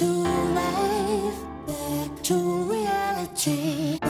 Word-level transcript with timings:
What's 0.00 0.08
going 3.44 4.09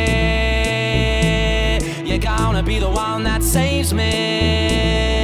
be 2.63 2.79
the 2.79 2.89
one 2.89 3.23
that 3.23 3.41
saves 3.43 3.93
me. 3.93 5.20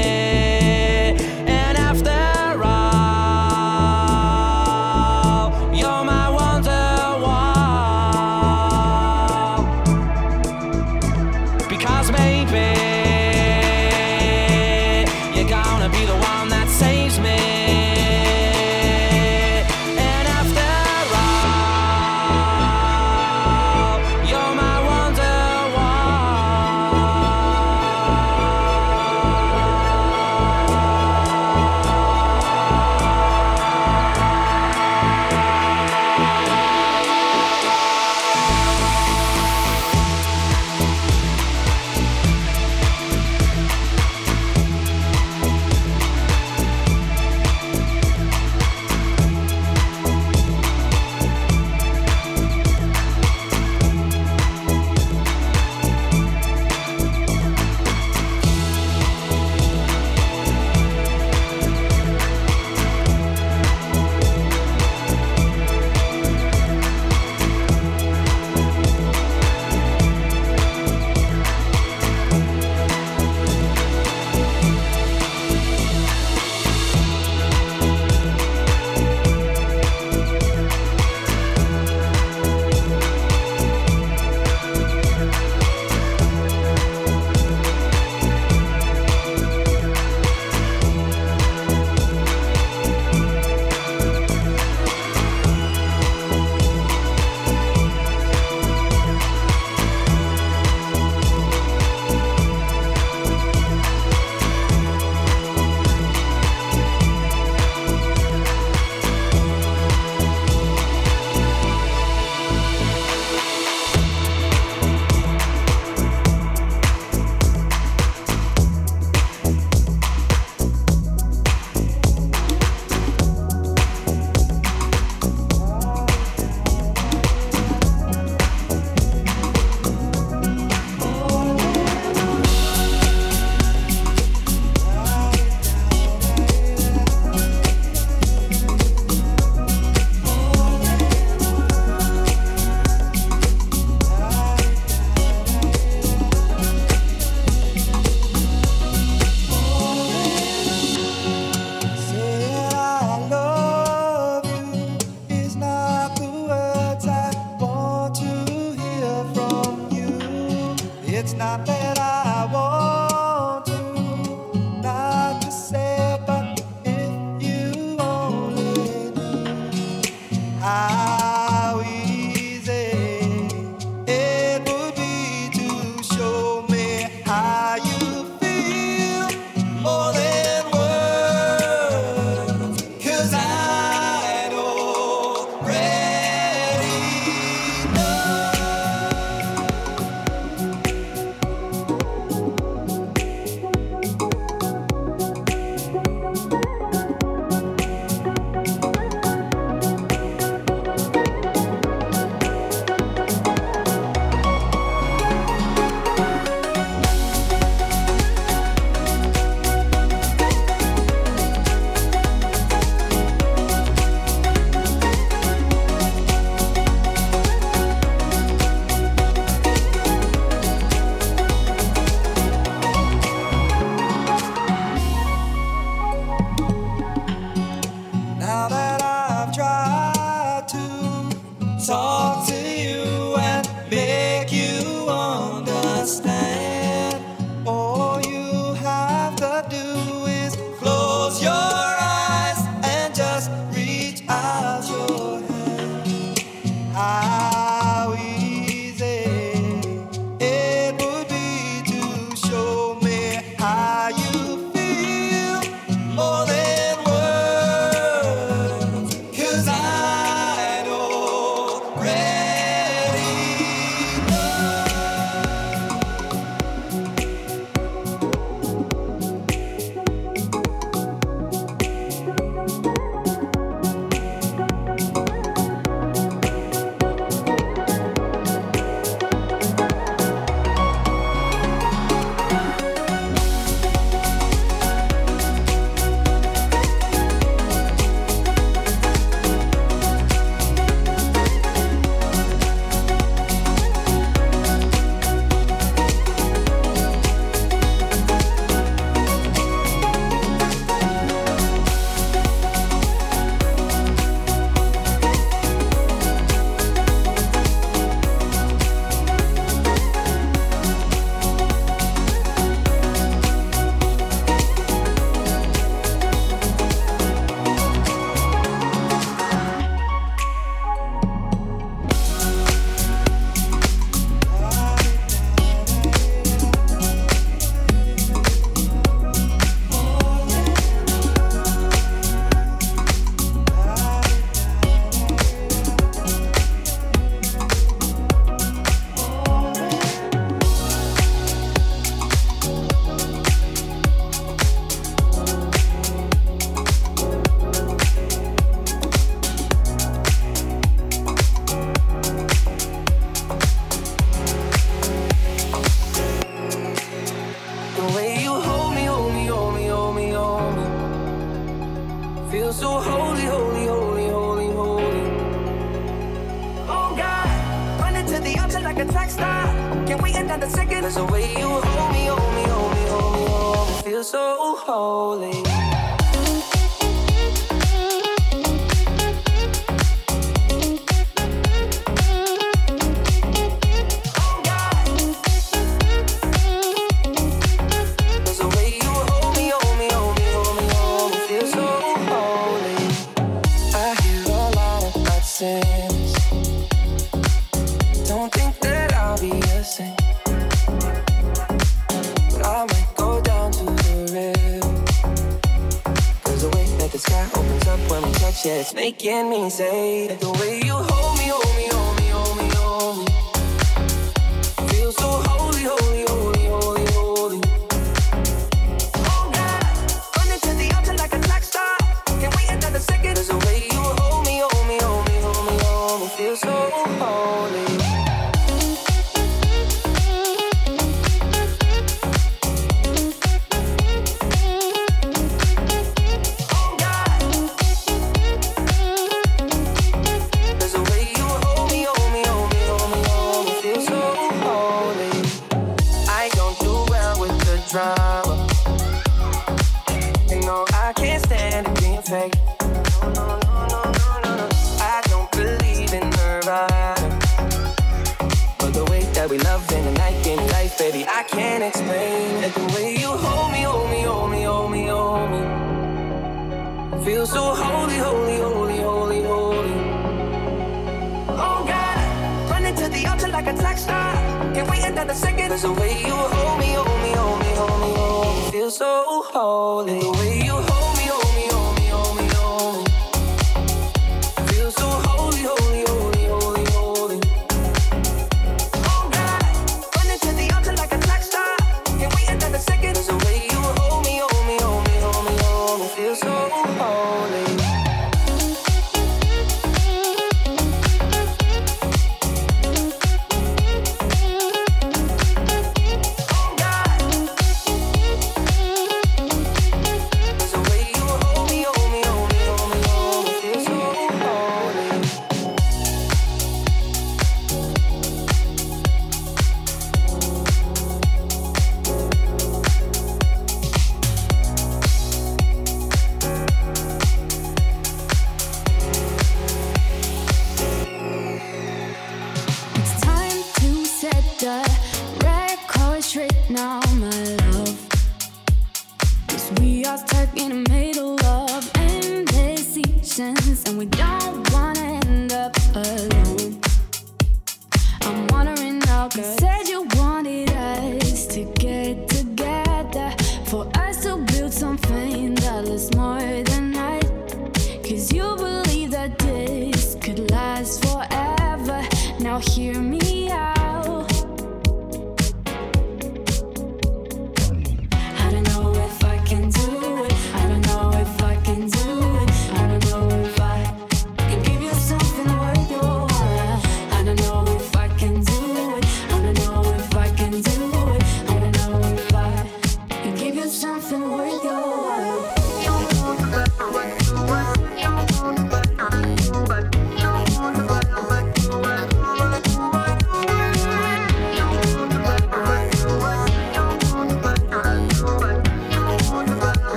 Making 409.28 409.50
me 409.50 409.70
say 409.70 410.47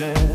understand? 0.00 0.31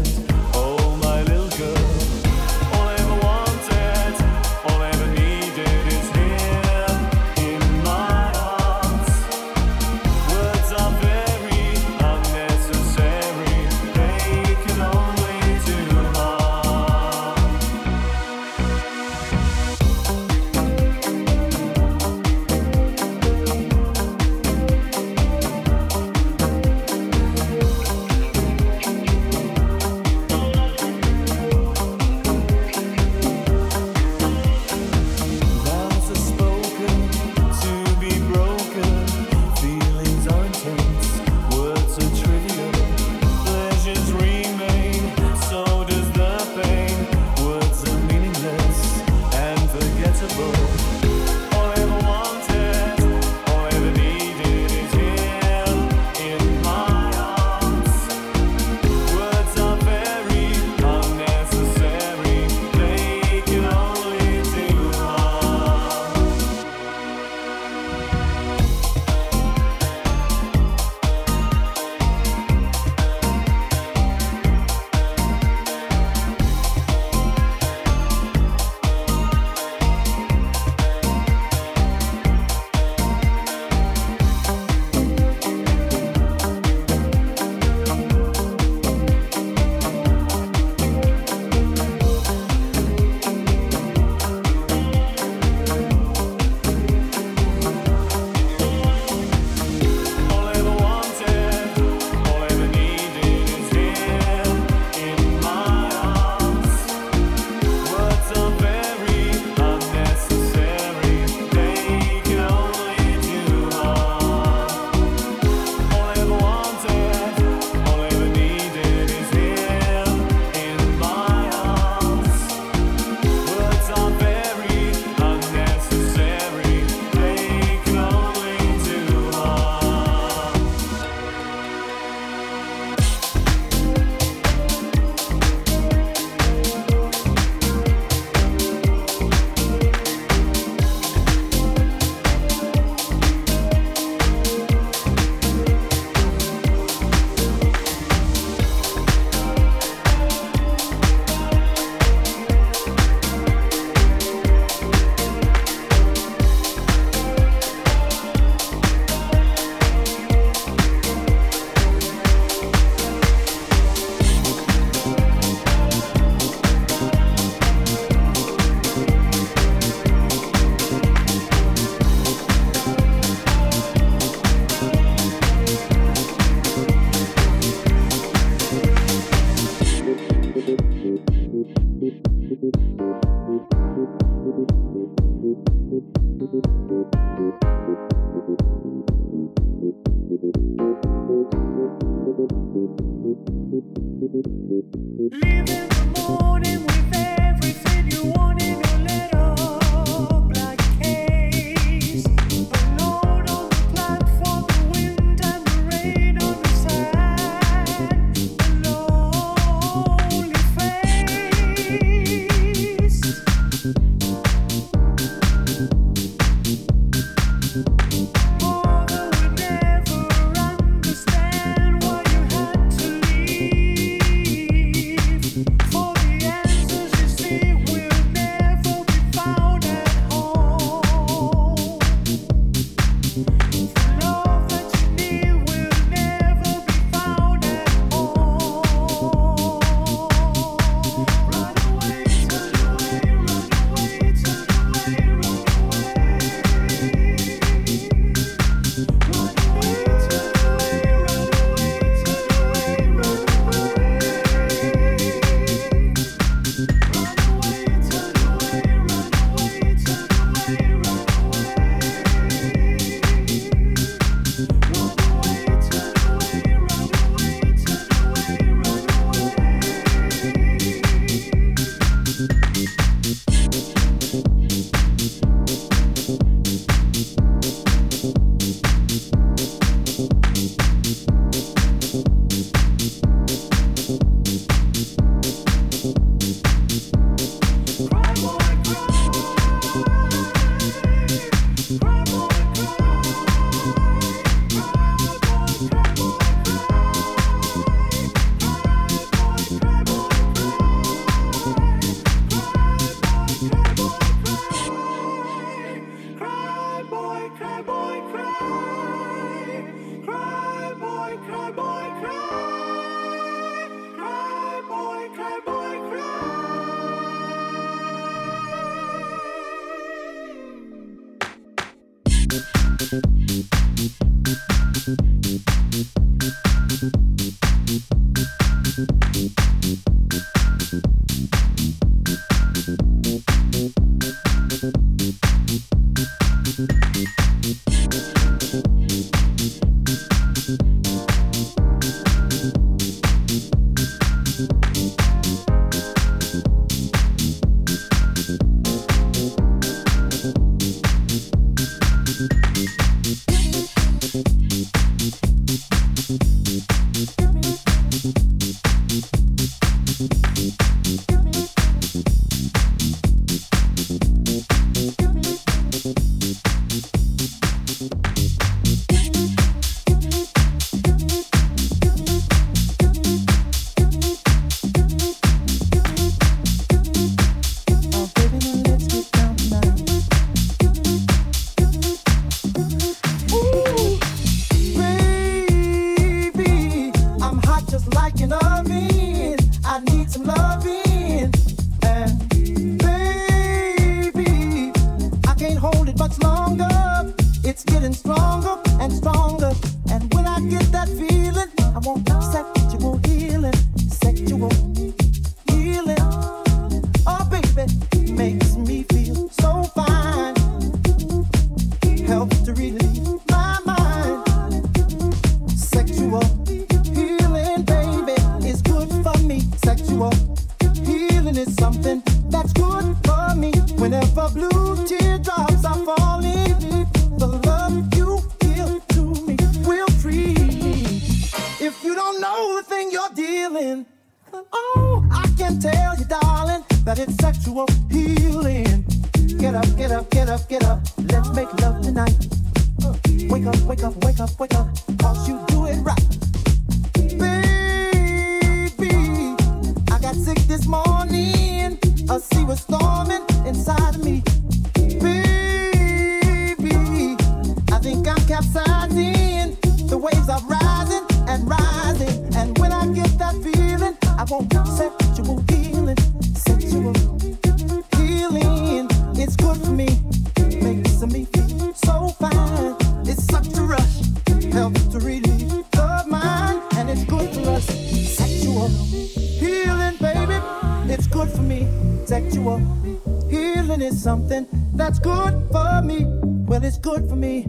good 486.99 487.27
for 487.27 487.35
me. 487.35 487.63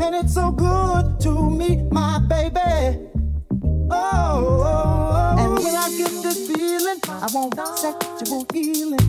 And 0.00 0.14
it's 0.14 0.34
so 0.34 0.50
good 0.50 1.20
to 1.20 1.50
meet 1.50 1.90
my 1.90 2.18
baby. 2.18 3.08
Oh, 3.90 5.36
and 5.38 5.58
when 5.58 5.74
I 5.74 5.88
get 5.96 6.10
this 6.22 6.46
feeling, 6.50 6.98
I 7.08 7.28
want 7.32 7.54
sexual 7.78 8.46
healing. 8.52 9.00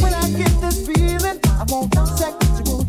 When 0.00 0.14
I 0.14 0.30
get 0.30 0.60
this 0.60 0.86
feeling, 0.86 1.40
I 1.44 1.64
want 1.68 1.94
sexual 2.16 2.85